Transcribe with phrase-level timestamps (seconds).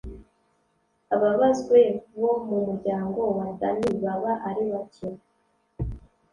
[1.15, 1.79] ababazwe
[2.19, 5.07] bo mu muryango wa dani baba aribake.